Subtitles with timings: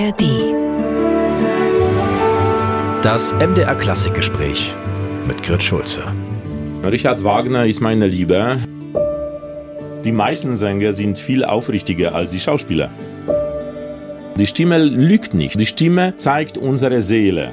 [0.00, 0.22] ARD.
[3.02, 4.74] Das MDR Klassikgespräch
[5.28, 6.02] mit Grit Schulze.
[6.82, 8.56] Richard Wagner ist meine Liebe.
[10.04, 12.88] Die meisten Sänger sind viel aufrichtiger als die Schauspieler.
[14.36, 15.60] Die Stimme lügt nicht.
[15.60, 17.52] Die Stimme zeigt unsere Seele.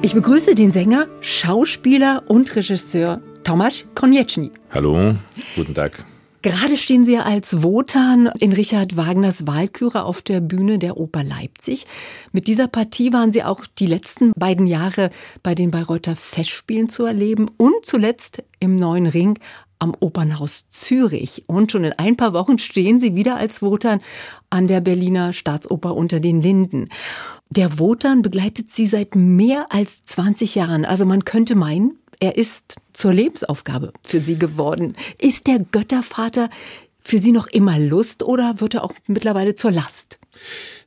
[0.00, 4.50] Ich begrüße den Sänger, Schauspieler und Regisseur Tomasz Konieczny.
[4.70, 5.14] Hallo,
[5.54, 6.02] guten Tag.
[6.44, 11.86] Gerade stehen Sie als Wotan in Richard Wagners Walküre auf der Bühne der Oper Leipzig.
[12.32, 15.08] Mit dieser Partie waren Sie auch die letzten beiden Jahre
[15.42, 19.38] bei den Bayreuther Festspielen zu erleben und zuletzt im Neuen Ring
[19.78, 21.44] am Opernhaus Zürich.
[21.46, 24.00] Und schon in ein paar Wochen stehen Sie wieder als Wotan
[24.50, 26.90] an der Berliner Staatsoper unter den Linden.
[27.48, 30.84] Der Wotan begleitet Sie seit mehr als 20 Jahren.
[30.84, 34.96] Also man könnte meinen, er ist zur Lebensaufgabe für Sie geworden.
[35.18, 36.50] Ist der Göttervater
[37.00, 40.18] für Sie noch immer Lust oder wird er auch mittlerweile zur Last?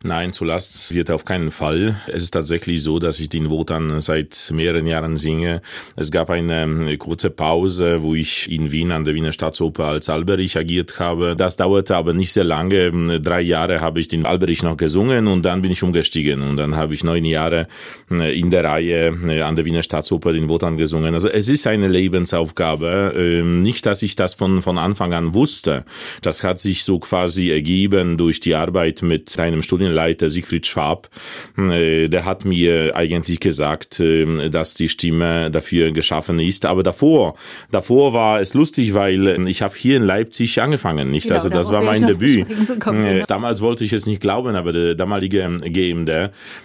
[0.08, 1.98] Nein, zu Last wird auf keinen Fall.
[2.08, 5.62] Es ist tatsächlich so, dass ich den Wotan seit mehreren Jahren singe.
[5.98, 10.08] Es gab eine ähm, kurze Pause, wo ich in Wien an der Wiener Staatsoper als
[10.10, 11.36] Alberich agiert habe.
[11.36, 13.20] Das dauerte aber nicht sehr lange.
[13.20, 16.78] Drei Jahre habe ich den Alberich noch gesungen und dann bin ich umgestiegen und dann
[16.78, 17.68] habe ich neun Jahre
[18.10, 21.16] äh, in der Reihe äh, an der Wiener Staatsoper den Wotan gesungen.
[21.16, 23.14] Also es ist eine Lebensaufgabe.
[23.14, 25.84] Ähm, nicht, dass ich das von, von Anfang an wusste.
[26.22, 29.62] Das hat sich so quasi ergeben durch die Arbeit mit einem
[29.98, 31.10] Studienleiter Siegfried Schwab.
[31.58, 36.66] Äh, der hat mir eigentlich gesagt, äh, dass die Stimme dafür geschaffen ist.
[36.66, 37.36] Aber davor,
[37.72, 41.24] davor war es lustig, weil äh, ich habe hier in Leipzig angefangen, nicht?
[41.24, 42.48] Genau, also das war mein Debüt.
[42.88, 43.26] Genau.
[43.28, 46.06] Damals wollte ich es nicht glauben, aber der damalige GM,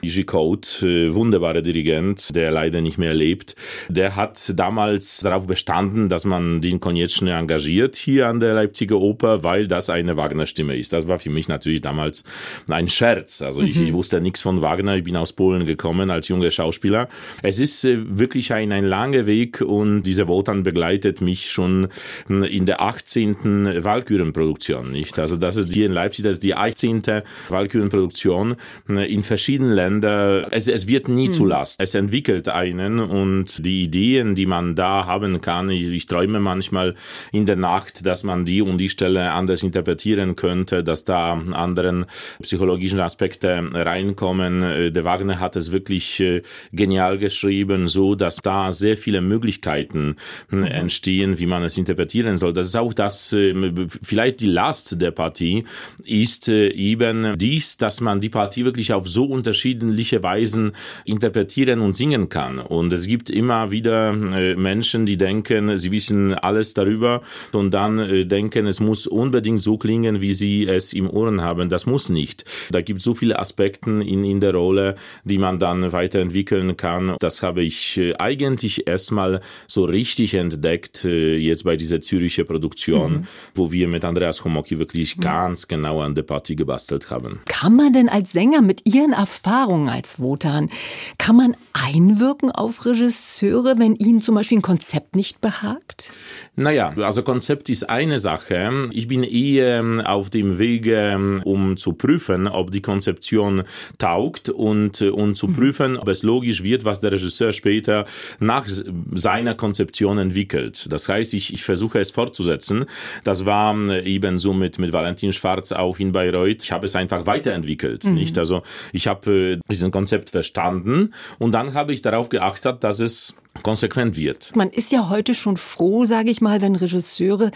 [0.03, 3.55] Iji Code, wunderbarer Dirigent, der leider nicht mehr lebt,
[3.89, 9.43] der hat damals darauf bestanden, dass man den Konieczny engagiert hier an der Leipziger Oper,
[9.43, 10.93] weil das eine Wagner-Stimme ist.
[10.93, 12.25] Das war für mich natürlich damals
[12.69, 13.12] ein Scherz.
[13.43, 13.69] Also mhm.
[13.69, 13.95] ich, ich, mhm.
[13.95, 14.97] wusste nichts von Wagner.
[14.97, 17.09] Ich bin aus Polen gekommen als junger Schauspieler.
[17.43, 21.89] Es ist äh, wirklich ein, ein langer Weg und dieser Wotan begleitet mich schon
[22.27, 23.85] hm, in der 18.
[23.85, 25.19] Walkürenproduktion, nicht?
[25.19, 27.03] Also das ist hier in Leipzig, das ist die 18.
[27.49, 30.47] Walkürenproduktion hm, in verschiedenen Ländern.
[30.51, 31.33] Es, es wird nie mhm.
[31.33, 31.81] zu Last.
[31.81, 36.95] Es entwickelt einen und die Ideen, die man da haben kann, ich, ich träume manchmal
[37.33, 42.07] in der Nacht, dass man die und die Stelle anders interpretieren könnte, dass da anderen
[42.41, 44.63] psychologischen Aspekte reinkommen.
[44.63, 46.43] Äh, der Wagner hat es wirklich äh,
[46.73, 50.17] genial geschrieben, so dass da sehr viele Möglichkeiten
[50.49, 50.65] hm, mhm.
[50.67, 52.53] entstehen, wie man es interpretieren soll.
[52.53, 55.65] Das ist auch das, ähm, vielleicht die Last der Partie
[56.05, 60.73] ist äh, eben dies, dass man die Partie wirklich auf so unterschiedliche Weisen
[61.05, 62.59] interpretieren und singen kann.
[62.59, 68.67] Und es gibt immer wieder Menschen, die denken, sie wissen alles darüber und dann denken,
[68.67, 71.69] es muss unbedingt so klingen, wie sie es im Ohren haben.
[71.69, 72.45] Das muss nicht.
[72.71, 77.17] Da gibt es so viele Aspekte in, in der Rolle, die man dann weiterentwickeln kann.
[77.21, 83.13] Das habe ich äh, eigentlich erstmal so richtig entdeckt, äh, jetzt bei dieser Züricher Produktion,
[83.13, 83.27] mhm.
[83.55, 85.23] wo wir mit Andreas Homoki wirklich mhm.
[85.23, 87.41] ganz genau an der Partie gebastelt haben.
[87.47, 90.71] Kann man denn als Sänger mit Ihren Erfahrungen als Wotan,
[91.19, 96.13] kann man einwirken auf Regisseure, wenn ihnen zum Beispiel ein Konzept nicht behagt?
[96.55, 98.91] Naja, also Konzept ist eine Sache.
[98.93, 103.65] Ich bin eher ähm, auf dem Wege, um zu prüfen, ob die Konzeption
[103.99, 105.55] taugt und, äh, und zu mhm.
[105.55, 108.07] prüfen, ob es logisch wird, was der Regisseur später
[108.39, 108.67] nach
[109.13, 110.87] seiner Konzeption entwickelt.
[110.91, 112.87] Das heißt, ich, ich versuche es fortzusetzen.
[113.25, 116.63] Das war äh, eben so mit, mit Valentin Schwarz auch in Bayreuth.
[116.63, 118.05] Ich habe es einfach weiterentwickelt.
[118.05, 118.15] Mhm.
[118.15, 118.39] Nicht?
[118.39, 123.35] Also ich habe äh, diesen Konzept verstanden und dann habe ich darauf geachtet, dass es
[123.63, 124.55] konsequent wird.
[124.57, 127.51] Man ist ja heute schon froh, sage ich mal, wenn Regisseure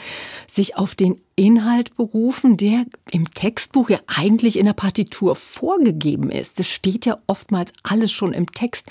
[0.47, 6.61] sich auf den Inhalt berufen, der im Textbuch ja eigentlich in der Partitur vorgegeben ist.
[6.61, 8.87] Es steht ja oftmals alles schon im Text.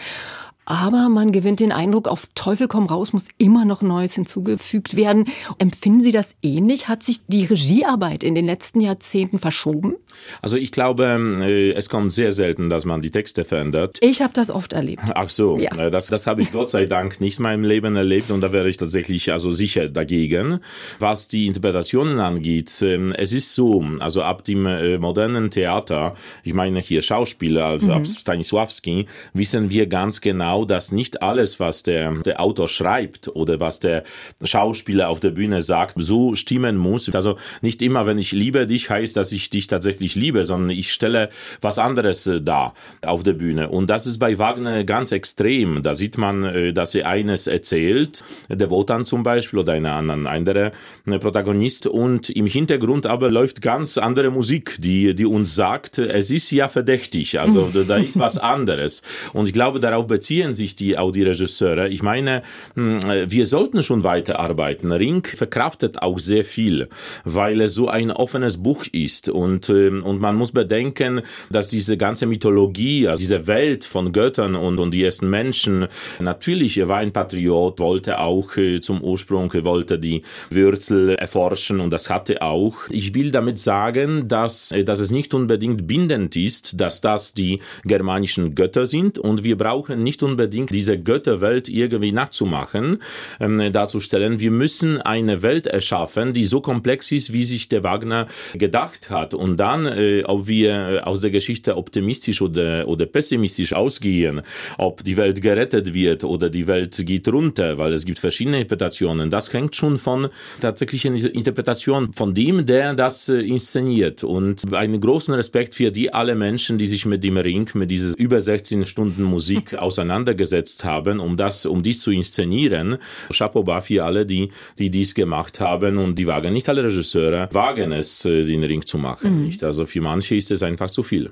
[0.65, 5.25] Aber man gewinnt den Eindruck, auf Teufel komm raus muss immer noch Neues hinzugefügt werden.
[5.59, 6.87] Empfinden Sie das ähnlich?
[6.87, 9.95] Hat sich die Regiearbeit in den letzten Jahrzehnten verschoben?
[10.41, 11.05] Also ich glaube,
[11.41, 13.97] äh, es kommt sehr selten, dass man die Texte verändert.
[14.01, 15.03] Ich habe das oft erlebt.
[15.13, 15.75] Ach so, ja.
[15.77, 18.51] Äh, das, das habe ich Gott sei Dank nicht in meinem Leben erlebt und da
[18.51, 20.59] wäre ich tatsächlich also sicher dagegen.
[20.99, 26.53] Was die Interpretationen angeht, ähm, es ist so, also ab dem äh, modernen Theater, ich
[26.53, 27.91] meine hier Schauspieler, mhm.
[27.91, 33.27] ab Stanisławski, wissen wir ganz genau, genau, dass nicht alles, was der, der Autor schreibt
[33.35, 34.03] oder was der
[34.43, 37.13] Schauspieler auf der Bühne sagt, so stimmen muss.
[37.13, 40.93] Also nicht immer, wenn ich liebe dich, heißt, dass ich dich tatsächlich liebe, sondern ich
[40.93, 41.29] stelle
[41.61, 43.69] was anderes äh, dar auf der Bühne.
[43.69, 45.83] Und das ist bei Wagner ganz extrem.
[45.83, 50.71] Da sieht man, äh, dass er eines erzählt, der Wotan zum Beispiel oder eine andere
[51.05, 51.87] äh, Protagonist.
[51.87, 56.67] Und im Hintergrund aber läuft ganz andere Musik, die, die uns sagt, es ist ja
[56.67, 57.39] verdächtig.
[57.39, 59.01] Also da ist was anderes.
[59.33, 61.89] Und ich glaube, darauf beziehen sich die, auch die Regisseure.
[61.89, 62.43] Ich meine,
[62.75, 64.91] hm, wir sollten schon weiterarbeiten.
[64.91, 66.89] Ring verkraftet auch sehr viel,
[67.23, 69.29] weil es so ein offenes Buch ist.
[69.29, 74.55] Und, ähm, und man muss bedenken, dass diese ganze Mythologie, also diese Welt von Göttern
[74.55, 75.87] und, und die ersten Menschen,
[76.19, 81.91] natürlich, er war ein Patriot, wollte auch äh, zum Ursprung, wollte die Wurzel erforschen und
[81.91, 82.75] das hatte auch.
[82.89, 87.59] Ich will damit sagen, dass, äh, dass es nicht unbedingt bindend ist, dass das die
[87.83, 93.01] germanischen Götter sind und wir brauchen nicht unbedingt diese Götterwelt irgendwie nachzumachen,
[93.39, 94.39] ähm, darzustellen.
[94.39, 99.33] Wir müssen eine Welt erschaffen, die so komplex ist, wie sich der Wagner gedacht hat.
[99.33, 104.41] Und dann, äh, ob wir aus der Geschichte optimistisch oder, oder pessimistisch ausgehen,
[104.77, 109.29] ob die Welt gerettet wird oder die Welt geht runter, weil es gibt verschiedene Interpretationen.
[109.29, 110.29] Das hängt schon von
[110.61, 114.23] tatsächlichen Interpretation von dem, der das äh, inszeniert.
[114.23, 118.17] Und einen großen Respekt für die alle Menschen, die sich mit dem Ring, mit dieser
[118.17, 119.73] über 16 Stunden Musik
[120.25, 122.97] auseinandergesetzt haben, um das, um dies zu inszenieren.
[123.31, 127.49] Chapeau bas für alle, die, die dies gemacht haben und die wagen nicht alle Regisseure
[127.51, 129.39] wagen es, äh, den Ring zu machen.
[129.39, 129.45] Mhm.
[129.45, 129.63] Nicht?
[129.63, 131.31] Also für manche ist es einfach zu viel.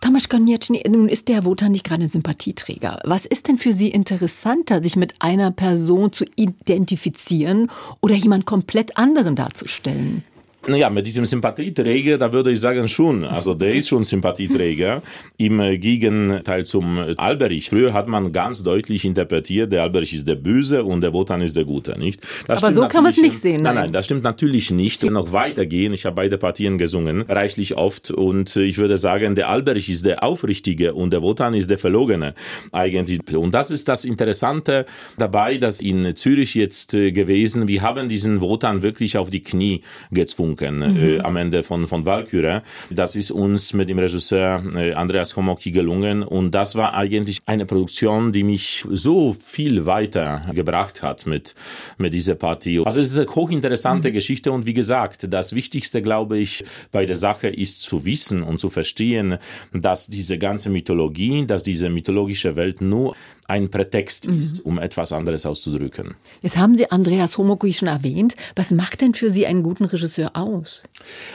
[0.00, 3.00] Tomasz Konieczny, nun ist der Wotan nicht gerade ein Sympathieträger.
[3.04, 7.68] Was ist denn für Sie interessanter, sich mit einer Person zu identifizieren
[8.00, 10.22] oder jemand komplett anderen darzustellen?
[10.68, 13.24] Naja, mit diesem Sympathieträger, da würde ich sagen schon.
[13.24, 15.02] Also der ist schon Sympathieträger.
[15.38, 17.70] Im Gegenteil zum Alberich.
[17.70, 21.56] Früher hat man ganz deutlich interpretiert, der Alberich ist der Böse und der Wotan ist
[21.56, 22.20] der Gute, nicht?
[22.46, 23.62] Das Aber so kann man es nicht sehen.
[23.62, 25.02] Nein, nein, das stimmt natürlich nicht.
[25.04, 28.10] Und noch weitergehen, ich habe beide Partien gesungen, reichlich oft.
[28.10, 32.34] Und ich würde sagen, der Alberich ist der Aufrichtige und der Wotan ist der Verlogene
[32.72, 33.20] eigentlich.
[33.34, 34.84] Und das ist das Interessante
[35.16, 39.80] dabei, dass in Zürich jetzt gewesen, wir haben diesen Wotan wirklich auf die Knie
[40.10, 41.20] gezwungen Funken äh, mhm.
[41.24, 42.60] am Ende von, von Valkyrie.
[42.90, 47.66] Das ist uns mit dem Regisseur äh, Andreas Homoki gelungen und das war eigentlich eine
[47.66, 51.54] Produktion, die mich so viel weiter gebracht hat mit,
[51.98, 52.82] mit dieser Partie.
[52.84, 54.14] Also es ist eine hochinteressante mhm.
[54.14, 58.58] Geschichte und wie gesagt, das Wichtigste, glaube ich, bei der Sache ist zu wissen und
[58.58, 59.38] zu verstehen,
[59.72, 63.14] dass diese ganze Mythologie, dass diese mythologische Welt nur
[63.48, 64.38] ein Prätext mhm.
[64.38, 66.14] ist, um etwas anderes auszudrücken.
[66.42, 68.36] Jetzt haben Sie Andreas Homoki schon erwähnt.
[68.54, 70.84] Was macht denn für Sie einen guten Regisseur aus?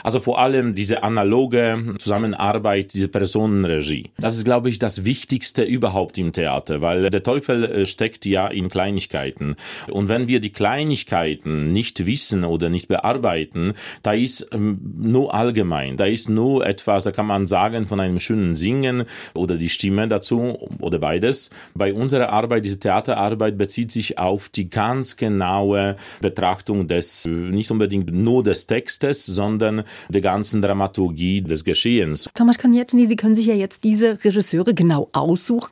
[0.04, 4.12] Also vor allem diese analoge Zusammenarbeit, diese Personenregie.
[4.20, 8.48] Das ist, glaube ich, das Wichtigste überhaupt im Theater, weil der Teufel äh, steckt ja
[8.48, 9.56] in Kleinigkeiten.
[9.90, 13.74] Und wenn wir die Kleinigkeiten nicht wissen oder nicht bearbeiten,
[14.04, 18.20] da ist ähm, nur allgemein, da ist nur etwas, da kann man sagen, von einem
[18.20, 21.50] schönen Singen oder die Stimme dazu oder beides.
[21.74, 27.72] Bei uns unsere Arbeit, diese Theaterarbeit bezieht sich auf die ganz genaue Betrachtung des, nicht
[27.72, 32.30] unbedingt nur des Textes, sondern der ganzen Dramaturgie des Geschehens.
[32.36, 35.72] Thomas Konieczny, Sie können sich ja jetzt diese Regisseure genau aussuchen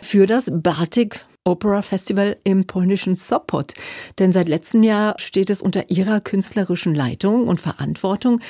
[0.00, 3.74] für das Bartik Opera Festival im polnischen Sopot.
[4.18, 8.40] Denn seit letztem Jahr steht es unter Ihrer künstlerischen Leitung und Verantwortung.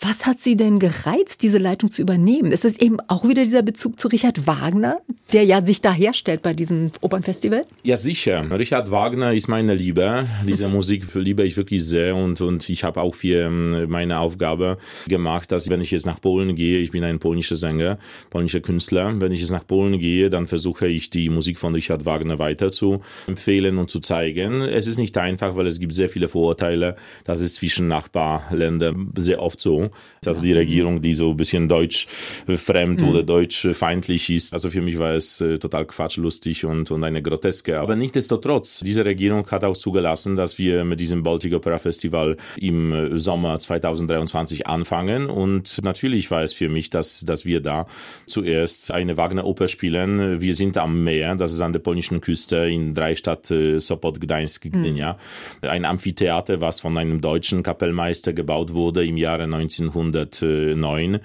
[0.00, 2.52] Was hat Sie denn gereizt, diese Leitung zu übernehmen?
[2.52, 5.00] Ist es eben auch wieder dieser Bezug zu Richard Wagner,
[5.32, 7.64] der ja sich da herstellt bei diesem Opernfestival?
[7.82, 8.48] Ja, sicher.
[8.56, 10.24] Richard Wagner ist meine Liebe.
[10.46, 14.78] Diese Musik liebe ich wirklich sehr und, und ich habe auch für ähm, meine Aufgabe
[15.08, 17.98] gemacht, dass wenn ich jetzt nach Polen gehe, ich bin ein polnischer Sänger,
[18.30, 22.06] polnischer Künstler, wenn ich jetzt nach Polen gehe, dann versuche ich die Musik von Richard
[22.06, 24.60] Wagner weiter zu empfehlen und zu zeigen.
[24.62, 26.94] Es ist nicht einfach, weil es gibt sehr viele Vorurteile.
[27.24, 29.87] Das ist zwischen Nachbarländern sehr oft so.
[30.24, 33.08] Also die Regierung, die so ein bisschen deutschfremd mhm.
[33.08, 34.52] oder deutschfeindlich ist.
[34.52, 37.80] Also für mich war es äh, total quatschlustig und, und eine groteske.
[37.80, 42.92] Aber nichtsdestotrotz, diese Regierung hat auch zugelassen, dass wir mit diesem Baltic Opera Festival im
[42.92, 45.30] äh, Sommer 2023 anfangen.
[45.30, 47.86] Und natürlich war es für mich, dass, dass wir da
[48.26, 50.40] zuerst eine Wagner-Oper spielen.
[50.40, 54.64] Wir sind am Meer, das ist an der polnischen Küste in Dreistadt, äh, Sopot, Gdańsk,
[54.64, 55.18] Gdynia.
[55.62, 55.68] Mhm.
[55.68, 61.20] Ein Amphitheater, was von einem deutschen Kapellmeister gebaut wurde im Jahre 19 1909,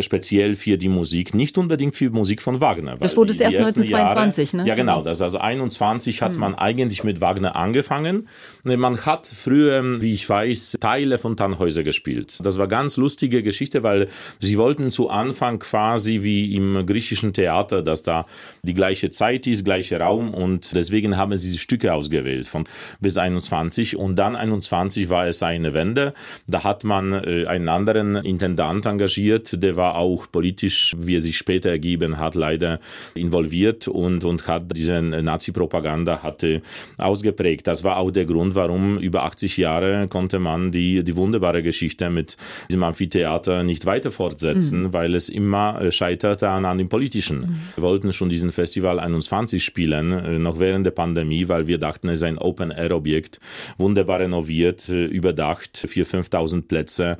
[0.00, 2.96] speziell für die Musik, nicht unbedingt für Musik von Wagner.
[2.96, 4.68] Das wurde es erst 1922, Jahre, ne?
[4.68, 5.02] Ja, genau.
[5.02, 6.40] Das also 21 hat hm.
[6.40, 8.28] man eigentlich mit Wagner angefangen.
[8.64, 12.38] Man hat früher, wie ich weiß, Teile von Tannhäuser gespielt.
[12.42, 17.82] Das war ganz lustige Geschichte, weil sie wollten zu Anfang quasi wie im griechischen Theater,
[17.82, 18.26] dass da
[18.62, 22.64] die gleiche Zeit ist, gleiche Raum und deswegen haben sie Stücke ausgewählt von
[23.00, 26.14] bis 21 und dann 21 war es eine Wende.
[26.46, 31.36] Da hat man äh, einen anderen Intendant engagiert, der war auch politisch, wie er sich
[31.36, 32.78] später ergeben hat, leider
[33.14, 36.62] involviert und, und hat diese Nazi-Propaganda hatte
[36.98, 37.66] ausgeprägt.
[37.66, 42.10] Das war auch der Grund, warum über 80 Jahre konnte man die, die wunderbare Geschichte
[42.10, 42.36] mit
[42.68, 44.92] diesem Amphitheater nicht weiter fortsetzen, mhm.
[44.92, 47.40] weil es immer äh, scheiterte an, an dem Politischen.
[47.40, 47.60] Mhm.
[47.76, 52.08] Wir wollten schon diesen Festival 21 spielen, äh, noch während der Pandemie, weil wir dachten,
[52.08, 53.40] es ist ein Open-Air-Objekt,
[53.78, 57.18] wunderbar renoviert, äh, überdacht, 4.000, 5.000 Plätze,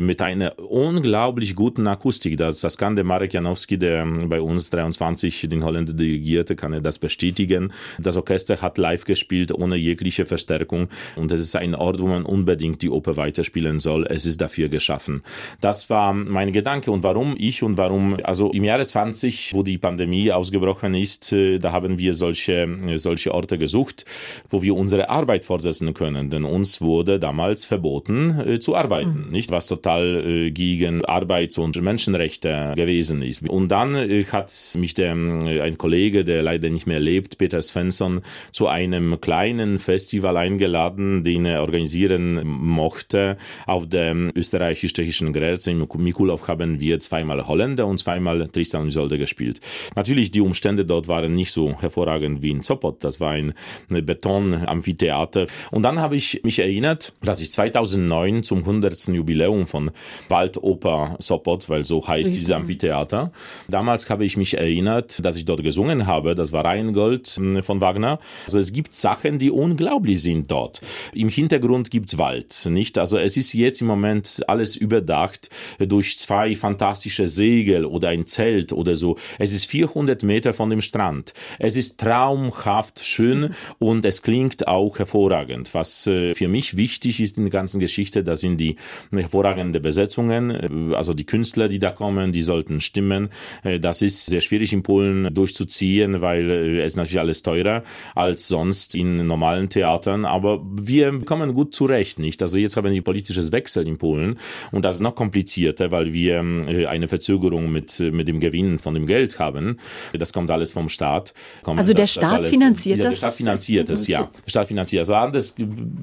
[0.00, 2.36] mit einer unglaublich guten Akustik.
[2.36, 6.80] Das, das kann der Marek Janowski, der bei uns 23 den Holländer dirigierte, kann er
[6.80, 7.72] das bestätigen.
[7.98, 12.24] Das Orchester hat live gespielt, ohne jegliche Verstärkung und es ist ein Ort, wo man
[12.24, 14.06] unbedingt die Oper weiterspielen soll.
[14.08, 15.22] Es ist dafür geschaffen.
[15.60, 19.78] Das war mein Gedanke und warum ich und warum, also im Jahre 20, wo die
[19.78, 24.04] Pandemie ausgebrochen ist, äh, da haben wir solche, solche Orte gesucht,
[24.50, 29.50] wo wir unsere Arbeit fortsetzen können, denn uns wurde damals verboten äh, zu arbeiten, nicht
[29.50, 33.48] was total äh, gegen Arbeits- und Menschenrechte gewesen ist.
[33.48, 33.94] Und dann
[34.32, 39.78] hat mich der, ein Kollege, der leider nicht mehr lebt, Peter Svensson, zu einem kleinen
[39.78, 45.70] Festival eingeladen, den er organisieren mochte auf der österreichisch-tschechischen Grenze.
[45.70, 49.60] In Mikulov haben wir zweimal Holländer und zweimal Tristan und Isolde gespielt.
[49.96, 53.02] Natürlich, die Umstände dort waren nicht so hervorragend wie in Sopot.
[53.02, 53.54] Das war ein
[53.88, 55.46] Beton-Amphitheater.
[55.70, 59.08] Und dann habe ich mich erinnert, dass ich 2009 zum 100.
[59.08, 59.90] Jubiläum von
[60.28, 63.32] Waldoper Sopot, weil so heißt dieses Amphitheater,
[63.68, 66.34] damals habe ich mich erinnert, dass ich dort gesungen habe.
[66.34, 68.18] Das war Rheingold hm, von Wagner.
[68.46, 70.80] Also es gibt Sachen, die unglaublich sind dort.
[71.12, 72.98] Im Hintergrund gibt's Wald, nicht?
[72.98, 78.72] Also es ist jetzt im Moment alles überdacht durch zwei fantastische Segel oder ein Zelt
[78.72, 79.16] oder so.
[79.38, 81.32] Es ist 400 Meter von dem Strand.
[81.58, 85.74] Es ist traumhaft schön und es klingt auch hervorragend.
[85.74, 88.76] Was äh, für mich wichtig ist in der ganzen Geschichte, das sind die
[89.10, 90.50] hervorragenden Besetzungen.
[90.50, 93.28] Äh, also die Künstler, die da kommen, die sollten stimmen.
[93.62, 97.82] Äh, das ist sehr schwierig in Polen durchzuziehen, weil es natürlich alles teurer
[98.14, 100.24] als sonst in normalen Theatern.
[100.24, 102.40] Aber wir kommen gut zurecht, nicht?
[102.42, 104.38] Also jetzt haben wir ein politisches Wechsel in Polen
[104.72, 106.40] und das ist noch komplizierter, weil wir
[106.88, 109.78] eine Verzögerung mit, mit dem Gewinn von dem Geld haben.
[110.12, 111.34] Das kommt alles vom Staat.
[111.62, 113.12] Kommt also der Staat alles, finanziert das?
[113.12, 114.30] Der Staat finanziert es, ja.
[114.44, 115.10] Der Staat finanziert es.
[115.10, 115.56] Also anders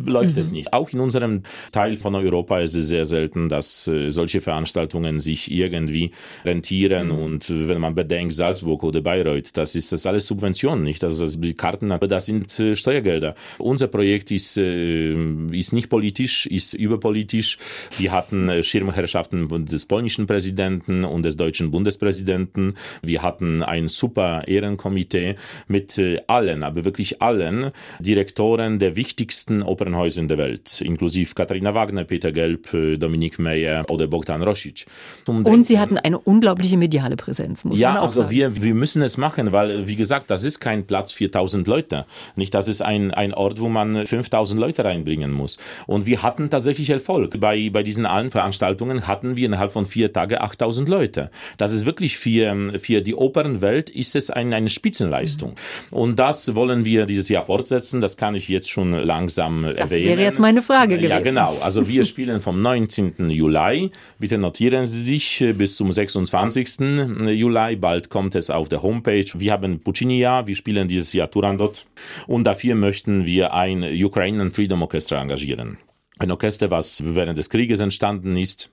[0.06, 0.40] läuft mhm.
[0.40, 0.74] es nicht.
[0.74, 5.52] Auch in unserem Teil von Europa ist es sehr selten, dass äh, solche Veranstaltungen sich
[5.52, 6.12] irgendwie
[6.46, 7.08] rentieren.
[7.08, 7.20] Mhm.
[7.20, 11.04] Und wenn man bedenkt, Salzburg oder Bayreuth, das ist das alles Subventionen, nicht?
[11.04, 13.36] Also die Karten, das sind äh, Steuergelder.
[13.58, 15.14] Unser Projekt ist, äh,
[15.52, 17.58] ist nicht politisch, ist überpolitisch.
[17.98, 22.74] Wir hatten Schirmherrschaften des polnischen Präsidenten und des deutschen Bundespräsidenten.
[23.04, 25.36] Wir hatten ein super Ehrenkomitee
[25.68, 32.32] mit allen, aber wirklich allen Direktoren der wichtigsten Opernhäuser der Welt, inklusive Katharina Wagner, Peter
[32.32, 34.86] Gelb, Dominik Meyer oder Bogdan Rosic.
[35.28, 38.32] Und Sie hatten eine unglaubliche mediale Präsenz, muss ja, man auch also sagen.
[38.32, 42.06] Wir, wir müssen es machen, weil, wie gesagt, das ist kein Platz für 1000 Leute.
[42.36, 45.58] Nicht, das ist ein, ein Ort, wo man 5000 Leute reinbringen muss.
[45.88, 47.40] Und wir hatten tatsächlich Erfolg.
[47.40, 51.30] Bei, bei diesen allen Veranstaltungen hatten wir innerhalb von vier Tagen 8000 Leute.
[51.58, 55.52] Das ist wirklich für, für die Opernwelt ist es ein, eine Spitzenleistung.
[55.92, 55.98] Mhm.
[55.98, 58.02] Und das wollen wir dieses Jahr fortsetzen.
[58.02, 59.90] Das kann ich jetzt schon langsam das erwähnen.
[59.90, 61.10] Das wäre jetzt meine Frage gewesen.
[61.10, 61.58] Ja, genau.
[61.62, 63.11] Also wir spielen vom 19.
[63.18, 63.92] Juli.
[64.20, 66.80] Bitte notieren Sie sich bis zum 26.
[67.28, 67.76] Juli.
[67.76, 69.28] Bald kommt es auf der Homepage.
[69.36, 70.48] Wir haben Puccini-Jahr.
[70.48, 71.86] Wir spielen dieses Jahr Turandot.
[72.28, 75.78] Und dafür möchten wir ein Ukrainian Freedom Orchestra engagieren.
[76.20, 78.70] Ein Orchester, was während des Krieges entstanden ist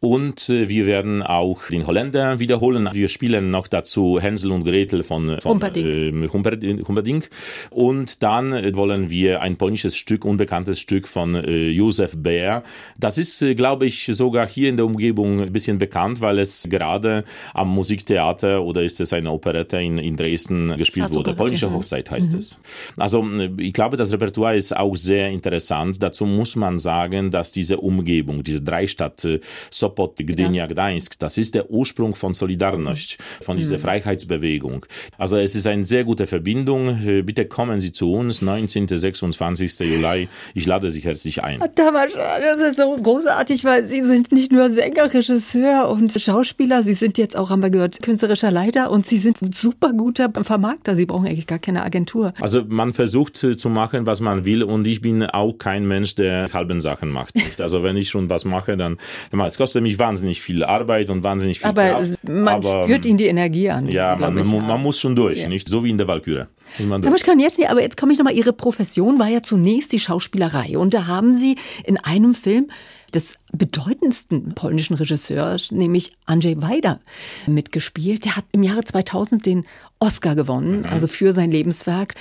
[0.00, 2.88] und äh, wir werden auch den Holländer wiederholen.
[2.92, 5.86] Wir spielen noch dazu Hänsel und Gretel von, von Humperdinck.
[5.86, 7.28] Äh, Humperdinck.
[7.70, 12.62] Und dann äh, wollen wir ein polnisches Stück, unbekanntes Stück von äh, Josef Bär.
[12.98, 16.66] Das ist, äh, glaube ich, sogar hier in der Umgebung ein bisschen bekannt, weil es
[16.68, 21.34] gerade am Musiktheater oder ist es eine Operette in, in Dresden gespielt wurde.
[21.34, 22.38] Polnische Hochzeit heißt mhm.
[22.38, 22.60] es.
[22.98, 26.02] Also äh, ich glaube, das Repertoire ist auch sehr interessant.
[26.02, 29.26] Dazu muss man sagen, dass diese Umgebung, diese Dreistadt
[29.70, 31.18] Sopot Gdynia Gdańsk.
[31.18, 33.82] Das ist der Ursprung von Solidarność, von dieser mhm.
[33.82, 34.86] Freiheitsbewegung.
[35.18, 36.98] Also es ist eine sehr gute Verbindung.
[37.24, 38.88] Bitte kommen Sie zu uns, 19.
[38.88, 39.80] 26.
[39.80, 40.28] Juli.
[40.54, 41.60] Ich lade Sie herzlich ein.
[41.74, 47.18] Das ist so großartig, weil Sie sind nicht nur Sänger, Regisseur und Schauspieler, Sie sind
[47.18, 50.96] jetzt auch, haben wir gehört, künstlerischer Leiter und Sie sind ein super guter Vermarkter.
[50.96, 52.32] Sie brauchen eigentlich gar keine Agentur.
[52.40, 56.52] Also man versucht zu machen, was man will und ich bin auch kein Mensch, der
[56.52, 57.34] halben Sachen macht.
[57.62, 58.98] Also wenn ich schon was mache, dann,
[59.46, 62.28] es kostet mich wahnsinnig viel Arbeit und wahnsinnig viel aber Kraft.
[62.28, 63.88] Man aber spürt Ihnen die Energie an.
[63.88, 65.48] Ja, man, man, man, muss schon durch, ja.
[65.48, 66.48] nicht so wie in der Walküre.
[66.78, 71.34] Aber jetzt komme ich nochmal, Ihre Profession war ja zunächst die Schauspielerei und da haben
[71.34, 72.68] Sie in einem Film
[73.14, 77.00] des bedeutendsten polnischen Regisseurs, nämlich Andrzej Wajda,
[77.46, 78.24] mitgespielt.
[78.24, 79.64] Der hat im Jahre 2000 den
[79.98, 80.86] Oscar gewonnen, mhm.
[80.86, 82.14] also für sein Lebenswerk.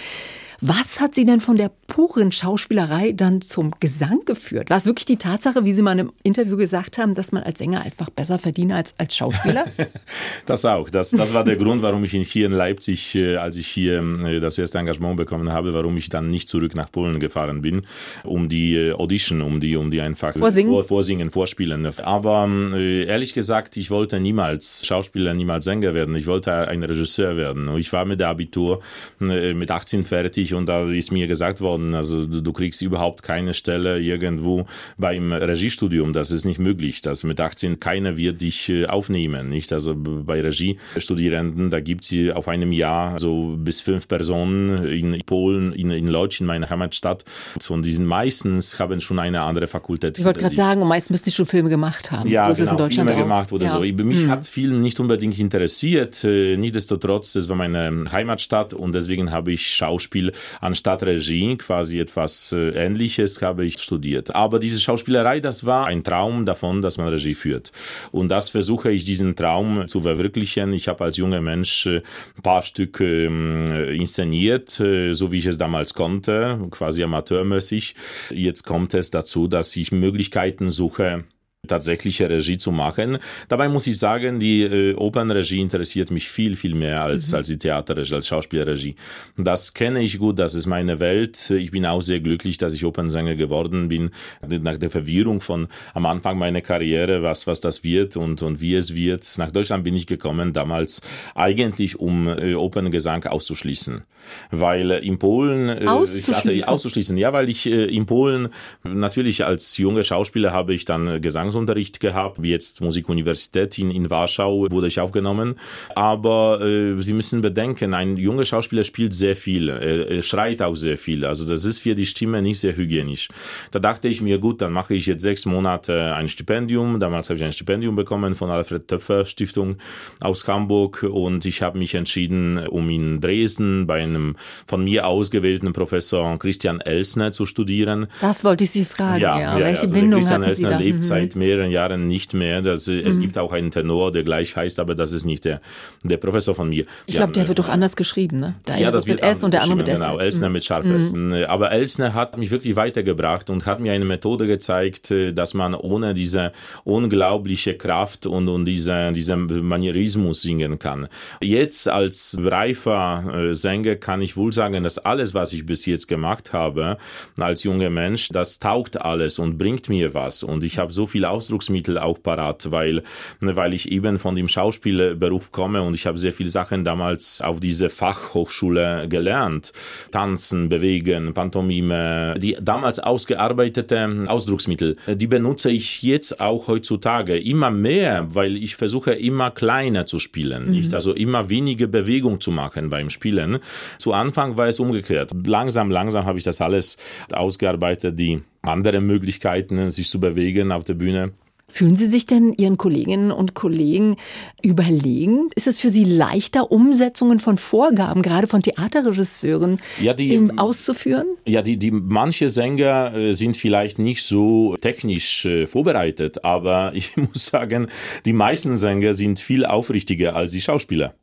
[0.63, 4.70] Was hat Sie denn von der puren Schauspielerei dann zum Gesang geführt?
[4.70, 7.58] War es wirklich die Tatsache, wie Sie mal im Interview gesagt haben, dass man als
[7.58, 9.65] Sänger einfach besser verdiene als als Schauspieler?
[10.46, 10.91] das auch.
[10.91, 14.39] Das, das war der Grund, warum ich hier in Leipzig, äh, als ich hier äh,
[14.39, 17.82] das erste Engagement bekommen habe, warum ich dann nicht zurück nach Polen gefahren bin,
[18.24, 21.88] um die äh, Audition, um die, um die einfach vorsingen, vor, vorsingen vorspielen.
[22.03, 26.13] Aber ehrlich gesagt, ich wollte niemals Schauspieler, niemals Sänger werden.
[26.13, 27.75] Ich wollte ein Regisseur werden.
[27.77, 28.82] Ich war mit der Abitur
[29.20, 33.53] mit 18 fertig und da ist mir gesagt worden, also du, du, kriegst überhaupt keine
[33.53, 34.65] Stelle irgendwo
[34.98, 36.13] beim Regiestudium.
[36.13, 37.01] Das ist nicht möglich.
[37.01, 39.74] Das mit 18 keiner wird dich äh, aufnehmen, nicht?
[39.74, 45.74] Also bei Regiestudierenden, da gibt es auf einem Jahr so bis fünf Personen in Polen,
[45.74, 47.24] in, in Lodz, in meiner Heimatstadt.
[47.70, 50.20] Und die sind meistens haben schon eine andere Fakultät.
[50.20, 52.29] Ich wollte gerade sagen, meist müsste ich schon Filme gemacht haben.
[52.29, 53.17] Ja, so genau, Filme auch.
[53.17, 53.72] gemacht oder ja.
[53.72, 53.79] so.
[53.79, 54.29] Mich hm.
[54.29, 56.24] hat Film nicht unbedingt interessiert.
[56.24, 62.51] Äh, nichtsdestotrotz, das war meine Heimatstadt und deswegen habe ich Schauspiel anstatt Regie, quasi etwas
[62.51, 64.36] äh, Ähnliches, habe ich studiert.
[64.36, 67.71] Aber diese Schauspielerei, das war ein Traum davon, dass man Regie führt.
[68.12, 70.74] Und das versuche ich, diesen Traum zu verwirklichen.
[70.74, 72.01] Ich habe als junger Mensch äh,
[72.38, 77.95] ein paar Stücke ähm, inszeniert, äh, so wie ich es damals konnte, quasi amateurmäßig.
[78.31, 81.24] Jetzt kommt es dazu, dass ich Möglichkeiten suche,
[81.68, 83.20] tatsächliche Regie zu machen.
[83.48, 87.38] Dabei muss ich sagen, die äh, Opernregie interessiert mich viel, viel mehr als, mhm.
[87.38, 88.96] als die Theaterregie, als Schauspielregie.
[89.38, 91.51] Das kenne ich gut, das ist meine Welt.
[91.51, 94.10] Ich bin auch sehr glücklich, dass ich Opernsänger geworden bin.
[94.41, 98.74] Nach der Verwirrung von am Anfang meiner Karriere, was, was das wird und, und wie
[98.74, 99.27] es wird.
[99.38, 101.01] Nach Deutschland bin ich gekommen, damals
[101.36, 104.01] eigentlich, um äh, Operngesang auszuschließen.
[104.50, 105.70] Weil in Polen...
[105.70, 106.34] Äh, auszuschließen?
[106.34, 108.50] Hatte, auszuschließen, ja, weil ich äh, in Polen
[108.84, 114.10] natürlich als junger Schauspieler habe ich dann Gesang Gesangsunterricht gehabt, wie jetzt Musikuniversität in, in
[114.10, 115.55] Warschau wurde ich aufgenommen.
[115.96, 120.98] Aber äh, Sie müssen bedenken, ein junger Schauspieler spielt sehr viel, er, schreit auch sehr
[120.98, 121.25] viel.
[121.25, 123.27] Also das ist für die Stimme nicht sehr hygienisch.
[123.72, 127.00] Da dachte ich mir, gut, dann mache ich jetzt sechs Monate ein Stipendium.
[127.00, 129.77] Damals habe ich ein Stipendium bekommen von Alfred Töpfer Stiftung
[130.22, 135.73] aus Hamburg und ich habe mich entschieden, um in Dresden bei einem von mir ausgewählten
[135.73, 138.08] Professor Christian Elsner zu studieren.
[138.21, 139.39] Das wollte ich Sie fragen, ja.
[139.39, 139.58] ja.
[139.58, 140.80] Welche also Bindung Christian Elsner Sie da?
[140.80, 141.02] lebt mhm.
[141.02, 142.62] seit mehreren Jahren nicht mehr.
[142.62, 143.01] Das, mhm.
[143.06, 145.62] Es gibt auch einen Tenor, der gleich heißt, aber das ist nicht der,
[146.04, 146.86] der Professor von mir.
[147.08, 148.56] Ich glaube, der wird doch anders geschrieben, ne?
[148.67, 149.99] Der ja, das wird mit S und der andere mit S.
[149.99, 150.54] Genau, Elsner mhm.
[150.54, 151.45] mit scharf mhm.
[151.47, 155.73] Aber Elsner hat mich wirklich weitergebracht und hat mir eine Methode gezeigt, äh, dass man
[155.73, 156.51] ohne diese
[156.84, 161.08] unglaubliche Kraft und, und diese, diesen Manierismus singen kann.
[161.41, 166.08] Jetzt als reifer äh, Sänger kann ich wohl sagen, dass alles, was ich bis jetzt
[166.08, 166.97] gemacht habe,
[167.38, 170.43] als junger Mensch, das taugt alles und bringt mir was.
[170.43, 173.04] Und ich habe so viele Ausdrucksmittel auch parat, weil,
[173.39, 177.60] weil ich eben von dem Schauspielberuf komme und ich habe sehr viele Sachen damals auf
[177.60, 179.74] diese Fachhochschule gelernt.
[180.12, 188.28] Tanzen, Bewegen, Pantomime, die damals ausgearbeitete Ausdrucksmittel, die benutze ich jetzt auch heutzutage immer mehr,
[188.34, 190.72] weil ich versuche immer kleiner zu spielen, mhm.
[190.72, 190.94] nicht?
[190.94, 193.60] Also immer weniger Bewegung zu machen beim Spielen.
[193.98, 195.32] Zu Anfang war es umgekehrt.
[195.46, 196.98] Langsam, langsam habe ich das alles
[197.32, 201.34] ausgearbeitet, die andere Möglichkeiten, sich zu bewegen auf der Bühne.
[201.71, 204.17] Fühlen Sie sich denn Ihren Kolleginnen und Kollegen
[204.62, 205.50] überlegen?
[205.56, 211.28] Ist es für Sie leichter, Umsetzungen von Vorgaben, gerade von Theaterregisseuren, ja, die, auszuführen?
[211.45, 217.15] Ja, die, die, manche Sänger äh, sind vielleicht nicht so technisch äh, vorbereitet, aber ich
[217.15, 217.88] muss sagen,
[218.26, 221.13] die meisten Sänger sind viel aufrichtiger als die Schauspieler.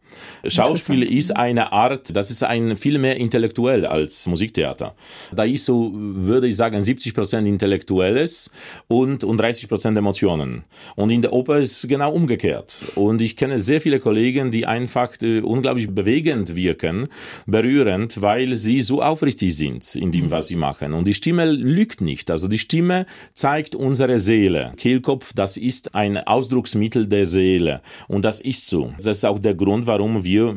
[0.47, 4.95] Schauspiel ist eine Art, das ist ein viel mehr intellektuell als Musiktheater.
[5.33, 8.51] Da ist so, würde ich sagen, 70 Prozent Intellektuelles
[8.87, 10.65] und, und 30 Prozent Emotionen.
[10.97, 12.93] Und in der Oper ist genau umgekehrt.
[12.95, 17.09] Und ich kenne sehr viele Kollegen, die einfach äh, unglaublich bewegend wirken,
[17.47, 20.93] berührend, weil sie so aufrichtig sind in dem, was sie machen.
[20.95, 22.31] Und die Stimme lügt nicht.
[22.31, 24.73] Also die Stimme zeigt unsere Seele.
[24.77, 27.83] Kehlkopf, das ist ein Ausdrucksmittel der Seele.
[28.07, 28.93] Und das ist so.
[28.99, 30.55] Das ist auch der Grund, warum wir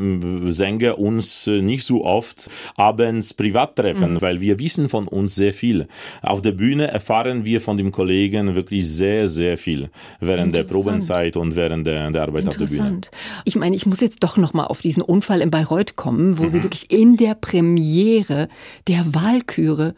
[0.51, 4.21] Sänger uns nicht so oft abends privat treffen, mhm.
[4.21, 5.88] weil wir wissen von uns sehr viel.
[6.21, 11.38] Auf der Bühne erfahren wir von dem Kollegen wirklich sehr, sehr viel während der Probenzeit
[11.38, 13.01] und während der, der Arbeit auf der Bühne.
[13.45, 16.43] Ich meine, ich muss jetzt doch noch mal auf diesen Unfall in Bayreuth kommen, wo
[16.43, 16.49] mhm.
[16.51, 18.47] Sie wirklich in der Premiere
[18.88, 19.93] der Wahlküre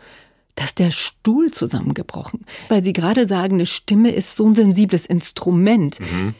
[0.56, 2.42] dass der Stuhl zusammengebrochen.
[2.70, 6.00] Weil Sie gerade sagen, eine Stimme ist so ein sensibles Instrument.
[6.00, 6.36] Mhm.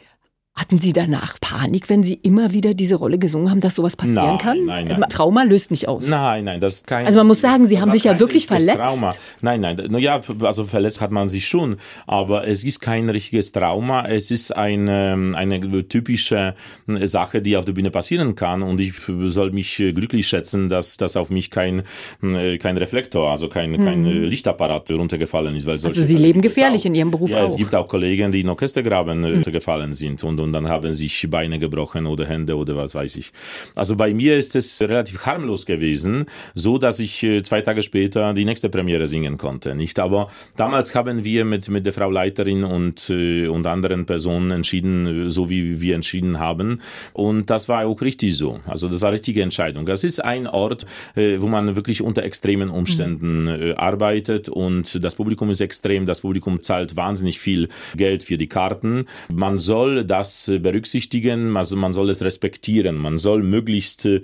[0.56, 4.24] Hatten Sie danach Panik, wenn Sie immer wieder diese Rolle gesungen haben, dass sowas passieren
[4.24, 4.64] nein, kann?
[4.64, 5.04] Nein, nein.
[5.08, 6.06] Trauma löst nicht aus.
[6.06, 7.06] Nein, nein, das ist kein.
[7.06, 8.78] Also man muss sagen, Sie haben sich ja wirklich verletzt.
[8.78, 9.10] Trauma.
[9.40, 11.74] Nein, nein, ja, also verletzt hat man sich schon,
[12.06, 14.06] aber es ist kein richtiges Trauma.
[14.06, 16.54] Es ist eine, eine typische
[17.02, 18.92] Sache, die auf der Bühne passieren kann und ich
[19.24, 21.82] soll mich glücklich schätzen, dass das auf mich kein,
[22.20, 24.22] kein Reflektor, also kein, kein mhm.
[24.22, 25.66] Lichtapparat runtergefallen ist.
[25.66, 27.48] Weil also Sie leben gefährlich in Ihrem Beruf ja, auch.
[27.48, 29.34] Es gibt auch Kollegen, die in Orchestergraben mhm.
[29.34, 33.32] runtergefallen sind und und dann haben sich Beine gebrochen oder Hände oder was weiß ich.
[33.74, 38.32] Also bei mir ist es relativ harmlos gewesen, so dass ich äh, zwei Tage später
[38.34, 39.74] die nächste Premiere singen konnte.
[39.74, 44.50] Nicht, aber damals haben wir mit mit der Frau Leiterin und äh, und anderen Personen
[44.50, 46.80] entschieden, so wie wir entschieden haben
[47.12, 48.60] und das war auch richtig so.
[48.66, 49.86] Also das war richtige Entscheidung.
[49.86, 53.74] Das ist ein Ort, äh, wo man wirklich unter extremen Umständen mhm.
[53.76, 56.06] arbeitet und das Publikum ist extrem.
[56.06, 59.06] Das Publikum zahlt wahnsinnig viel Geld für die Karten.
[59.32, 64.22] Man soll das berücksichtigen, also man soll es respektieren, man soll möglichst äh,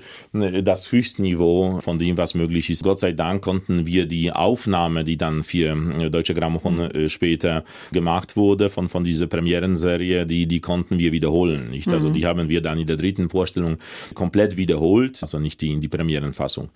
[0.63, 2.83] das Höchstniveau von dem, was möglich ist.
[2.83, 6.91] Gott sei Dank konnten wir die Aufnahme, die dann für äh, Deutsche Grammophon mhm.
[6.91, 11.71] äh, später gemacht wurde, von, von dieser Premierenserie, die, die konnten wir wiederholen.
[11.71, 11.89] Nicht?
[11.89, 12.15] Also mhm.
[12.15, 13.79] die haben wir dann in der dritten Vorstellung
[14.15, 16.71] komplett wiederholt, also nicht die, in die Premierenfassung.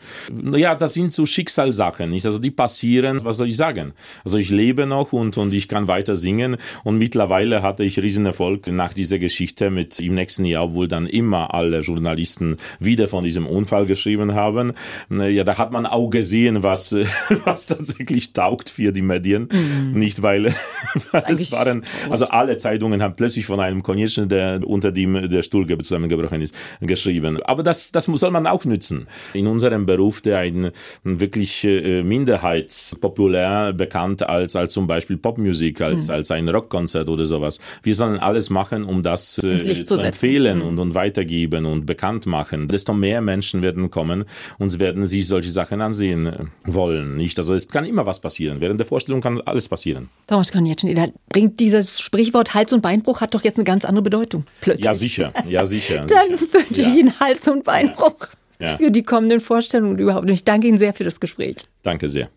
[0.55, 2.27] Ja, das sind so Schicksalssachen, nicht?
[2.27, 3.93] Also die passieren, was soll ich sagen?
[4.25, 8.67] Also ich lebe noch und, und ich kann weiter singen und mittlerweile hatte ich Riesenerfolg
[8.69, 13.47] nach dieser Geschichte mit im nächsten Jahr wohl dann immer alle Journalisten wieder von diesem
[13.47, 14.73] Unfall geschrieben haben.
[15.11, 16.95] Ja, da hat man auch gesehen, was,
[17.45, 19.49] was tatsächlich taugt für die Medien.
[19.51, 19.99] Mhm.
[19.99, 20.45] Nicht, weil,
[21.13, 25.43] weil es waren, also alle Zeitungen haben plötzlich von einem Konierschen, der unter dem der
[25.43, 27.43] Stuhl zusammengebrochen ist, geschrieben.
[27.45, 29.07] Aber das, das soll man auch nützen.
[29.33, 30.71] In unserem Beruf, der ein
[31.03, 36.15] wirklich äh, minderheitspopulär bekannt als, als zum Beispiel Popmusik, als, mhm.
[36.15, 37.61] als ein Rockkonzert oder sowas.
[37.83, 40.67] Wir sollen alles machen, um das äh, zu, zu empfehlen mhm.
[40.67, 44.25] und, und weitergeben und bekannt machen, desto mehr Menschen werden kommen
[44.59, 47.17] und werden sich solche Sachen ansehen äh, wollen.
[47.17, 47.39] Nicht?
[47.39, 48.61] Also es kann immer was passieren.
[48.61, 50.09] Während der Vorstellung kann alles passieren.
[50.27, 50.95] Thomas Kanjetschen,
[51.29, 54.45] bringt dieses Sprichwort Hals- und Beinbruch hat doch jetzt eine ganz andere Bedeutung.
[54.61, 54.85] Plötzlich.
[54.85, 55.33] Ja, sicher.
[55.49, 56.05] Ja, sicher.
[56.09, 58.29] Dann wünsche ich Ihnen Hals- und Beinbruch
[58.61, 58.77] ja.
[58.77, 60.25] für die kommenden Vorstellungen überhaupt.
[60.25, 61.57] Und ich danke Ihnen sehr für das Gespräch.
[61.83, 62.29] Danke sehr.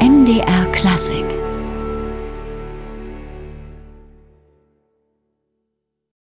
[0.00, 1.43] MDR Klassik